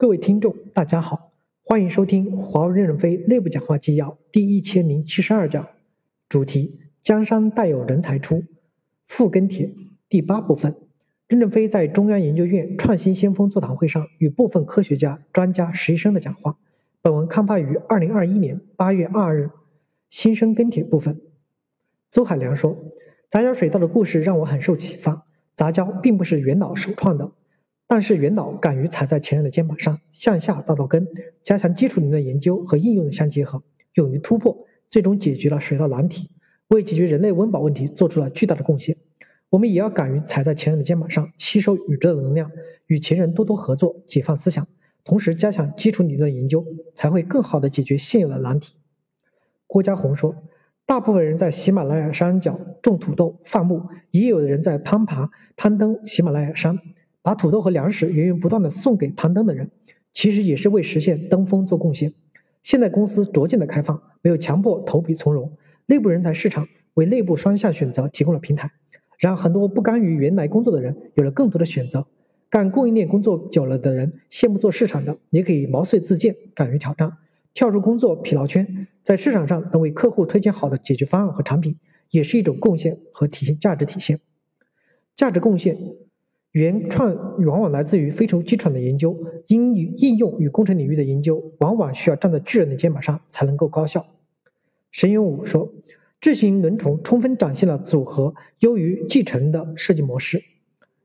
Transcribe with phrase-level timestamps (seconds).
[0.00, 1.32] 各位听众，大家好，
[1.64, 5.68] 欢迎收听华为任正非内部讲话纪要第一千零七十二讲，
[6.28, 8.44] 主题：江山代有人才出，
[9.06, 9.74] 复跟帖
[10.08, 10.72] 第八部分。
[11.26, 16.56] 任正非在中央研究院创新先锋座谈会上与部分科学家、专家、实习生的讲话。
[17.02, 19.50] 本文刊发于二零二一年八月二日。
[20.08, 21.20] 新生跟帖部分，
[22.08, 22.78] 邹海良说
[23.28, 25.26] ：“杂交水稻的故事让我很受启发。
[25.56, 27.32] 杂交并不是元老首创的。”
[27.90, 31.08] 但是元老敢于踩在前人的肩膀上，向下扎到根，
[31.42, 33.62] 加强基础理论研究和应用的相结合，
[33.94, 36.30] 勇于突破，最终解决了水稻难题，
[36.68, 38.94] 为解决人类温饱问题做出了巨大的贡献。
[39.48, 42.50] 我们也要敢于踩在前人的肩膀上，吸收宇宙的能量，
[42.88, 44.68] 与前人多多合作，解放思想，
[45.02, 48.74] 同时加强基础理论研究，才会更好地解决现有的难题。
[49.66, 50.36] 郭家宏说
[50.84, 56.78] ：“大部分人在喜马拉雅山脚种土豆、放牧，也有的人在攀爬、攀登喜马拉雅山。”
[57.22, 59.70] 把土豆和粮食源源不断的送给攀登的人，
[60.12, 62.12] 其实也是为实现登峰做贡献。
[62.62, 65.52] 现在公司逐渐的开放，没有强迫投笔从戎，
[65.86, 68.70] 内部人才市场为内部双向选择提供了平台，
[69.18, 72.06] 让很多不甘于原来工作的人有了更多的选择。
[72.50, 77.12] 干供应链工作久了的人，羡慕做市场的，也可以毛遂自荐，敢于挑战，
[77.52, 81.76] 跳出工作疲劳圈，在市场上能为客户推荐好的解决方案和产品，
[82.10, 84.18] 也是一种贡献和体现价值体现，
[85.14, 85.76] 价值贡献。
[86.58, 87.14] 原创
[87.44, 94.04] 往往来自于非常基础的研究，应应用与工程领域的研究，往往需要站在巨人的肩膀上才能够高效。
[94.90, 95.72] 沈永武说
[96.20, 100.42] ：“智行轮虫充分展现了组合优于继承的设计模式。”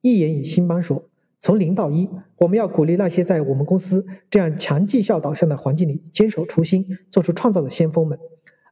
[0.00, 1.04] 一言以兴邦说
[1.38, 8.18] ：“从零到一，我们要鼓励那些在我们公司这样强绩效导向的环境里坚守初心、做出创造的先锋们。”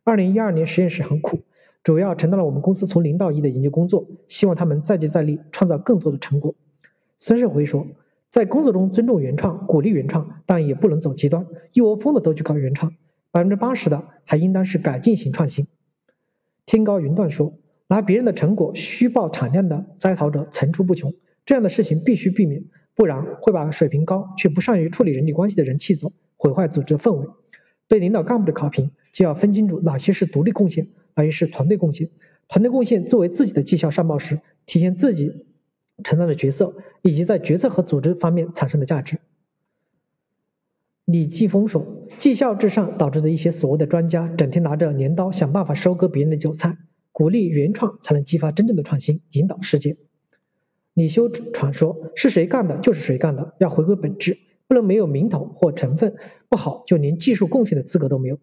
[0.04, 1.38] 二零一二年实验室很苦。
[1.84, 6.54] 主要承担了我们公司从零到一的研究工作，希望他们再接再厉，创造更多的成果。
[7.24, 7.86] 孙胜辉说，
[8.30, 12.92] 在工作中尊重原创，鼓励原创，但也不能走极端，一窝蜂的都去搞原创。
[13.30, 15.64] 百分之八十的还应当是改进型创新。
[16.66, 17.54] 天高云断说，
[17.86, 21.14] 拿别人的成果虚报产量的摘桃者层出不穷，
[21.46, 22.60] 这样的事情必须避免，
[22.96, 27.28] 不然会把水平高却不善于处理人际关系的人气走，毁坏组织氛围。
[27.86, 30.88] 对领导干部的考评，就要分清楚哪些是独立贡献。
[31.14, 32.10] 哪些是团队贡献，
[32.48, 35.46] 团队贡献作为自己的绩效上报时，体现自己
[36.02, 39.18] 承担的角色，以及在决策和组织方面产生的价值。
[41.04, 41.84] 李继峰说
[42.16, 46.78] ：“绩效至上导致的一些所谓的专家，整天拿着镰刀想办法收割别人的韭菜，
[47.10, 49.96] 鼓励原创才能激发真正的创新，引导世界。”
[50.94, 54.38] 李修传说：“是谁干的，就是谁干的，要回归本质，
[54.68, 56.14] 不能没有名头或成分
[56.48, 58.38] 不好，就连技术贡献的资格都没有。”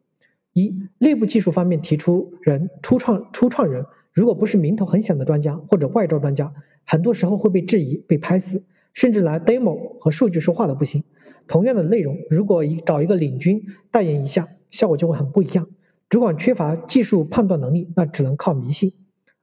[0.53, 6.53] 一内部技术方面提出人初创初创人，如果不是名头很响的专家或者外招专家，
[6.85, 11.03] 很多时候会被质疑、被拍死，甚至拿 demo 和数据说话都不行。
[11.47, 13.61] 同样的内容，如果一找一个领军
[13.91, 15.67] 代言一下，效果就会很不一样。
[16.09, 18.91] 主管缺乏技术判断能力，那只能靠迷信。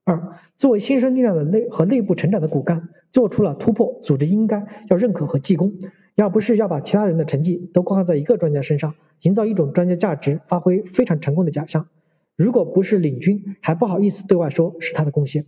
[0.05, 0.21] 二，
[0.57, 5.73] 作为新生力量的内和内部成长的骨干，做出了突破，组织应该要认可和记功，
[6.17, 8.95] 要不是要把其他人的成绩都挂在一个专家身上。
[9.23, 11.89] 营造一种专家价值发挥非常成功的假象，
[12.37, 15.45] 如果不是领军，还不好意思对外说是他的贡献。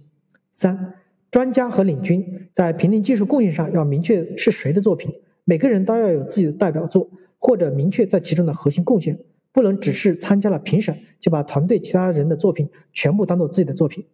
[0.51, 0.95] 三，
[1.31, 5.13] 专家和领军在评定技术贡献上要明确是谁的作品，
[5.45, 9.19] 每个人都要有自己的代表作，或者明确在其中的核心贡献，
[9.53, 14.05] 不能只是参加了评审就把团队其他人的作品全部当做自己的作品。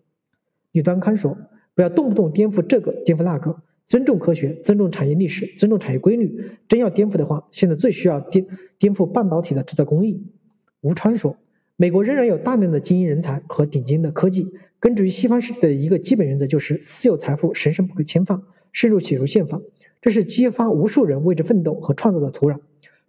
[0.72, 1.36] 李端康说
[1.74, 6.40] ：“不要动不动颠覆这个颠覆那个。”尊重科学，尊重产业历史，尊重产业规律。
[6.66, 8.44] 真要颠覆的话，现在最需要颠
[8.78, 10.26] 颠覆半导体的制造工艺。
[10.80, 11.36] 吴川说
[11.76, 14.46] ：“美国仍然有大量的精英人才和顶尖的科技。
[14.78, 18.40] 根植于西方世界的一个基本原则就是，私有财富神圣不可侵犯，
[18.72, 19.60] 深入写入宪法。
[20.00, 22.60] 这是激发无数人为之奋斗和创造的土壤。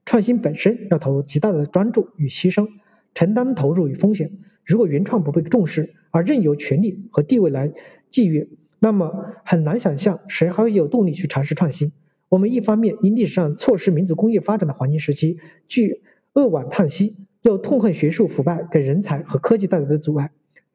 [0.05, 2.67] 创新本身要投入极大的专注与牺牲，
[3.13, 4.31] 承担投入与风险。
[4.63, 7.71] 如果原创不被重视，而任由权力和地位来
[8.09, 8.47] 僭越。”
[8.79, 11.91] 那么很难想象谁还会有动力去尝试创新。
[12.29, 15.37] 我们一方面因历史上错失民族工业发展的黄金时期，
[15.67, 16.01] 具
[16.33, 20.27] 扼腕叹息，又痛恨学术腐败给人才和科技带来的阻碍；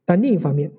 [0.05, 0.71] 但另一方面，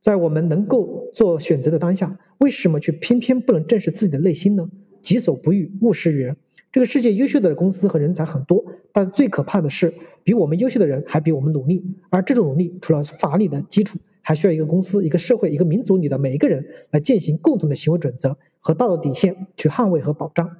[0.00, 4.68] 在我们能够做选择的当下，为什么却偏偏不能正视自己的内心呢？
[5.00, 6.36] 己所不欲，勿施于人。
[6.70, 9.92] 这个世界优秀的公司和人才很多，但最可怕的是，
[10.22, 13.98] 比我们优秀的人还比我们努力，而这种努力除了法理的基础。
[14.26, 20.50] 还需要一个公司、一个社会、一个民族里的每一个人来践行共同的行为准则和道德底线，去捍卫和保障。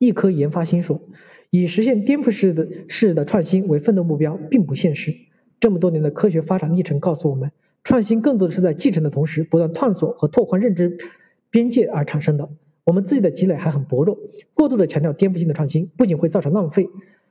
[0.00, 1.00] 一颗研发心说，
[1.54, 5.14] 以实现颠覆式的式的创新为奋斗目标，并不现实。
[5.60, 7.52] 这么多年的科学发展历程告诉我们，
[7.84, 10.96] 创新更多的是在继承的同时，不断探索和拓宽认知
[11.50, 12.48] 边界而产生的。
[12.84, 14.18] 我们自己的积累还很薄弱，
[14.54, 16.88] 过度的强调颠覆性的创新，不仅会造成浪费，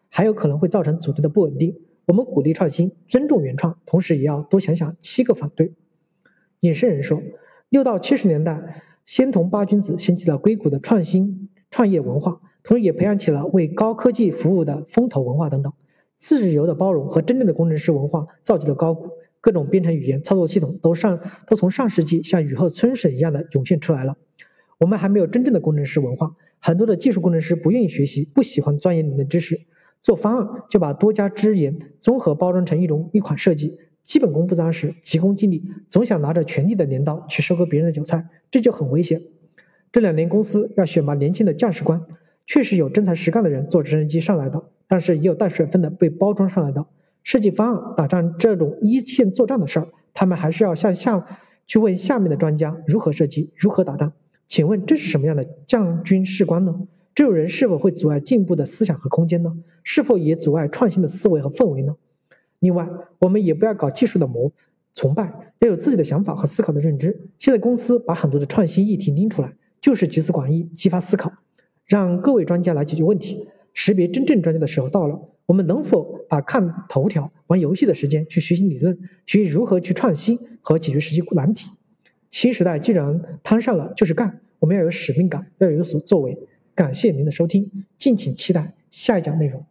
[0.08, 1.76] 还有可能会造成组织的不稳定。
[2.06, 5.74] 我们鼓励创新，尊重原创，同时也要多想想七个反对。
[6.60, 7.20] 隐身人说，
[7.70, 15.72] 六到七十年代，仙童八君子掀起了硅谷的创新创业文化，同时也培养起了为高科技服务的风投文化等等。
[16.18, 19.10] 自由的包容和真正的工程师文化造就了高谷，
[19.40, 24.16] 各种编程语言、操作系统都上都从上世纪像雨后春笋一样的涌现出来了。
[24.80, 29.60] 我们还没有真正的工程师文化，很多的技术工程师不愿意学习，不喜欢钻研里面的知识。
[30.04, 39.22] 做方案就把多家资源综合包装成一种一款设计，基本功不扎实，急功近利，总想拿着权力的镰刀去收割别人的韭菜，这就很危险。
[39.92, 42.00] 这两年公司要选拔年轻的将士官，
[42.52, 46.86] 确实有真才实干的人坐直升机上来的，但是也有带水分的被包装上来的。
[47.24, 51.26] 设计方案、打仗这种一线作战的事儿，他们还是要向下
[51.66, 54.12] 去问下面的专家如何设计、如何打仗。
[54.48, 56.76] 请问这是什么样的将军士官呢？
[57.16, 59.56] 这种人是否会阻碍进步的思想和空间呢？
[59.82, 61.96] 是否也阻碍创新的思维和氛围呢？
[62.60, 62.86] 另外，
[63.20, 64.52] 我们也不要搞技术的膜
[64.94, 67.18] 崇拜，要有自己的想法和思考的认知。
[67.40, 71.32] 现在公司把很多的创新议题拎出来，就是集思广益，激发思考，
[71.92, 73.46] 让各位专家来解决问题。
[73.74, 75.20] 识别真正专家的时候到了。
[75.46, 81.70] 我们能否把看头条、玩游戏的时间去学习理论，学习如何去创新和解决实际难题？
[82.30, 84.40] 新时代既然摊上了，就是干。
[84.60, 86.38] 我们要有使命感，要有所作为。
[86.74, 89.62] 感谢您的收听，敬请期待下一讲内容。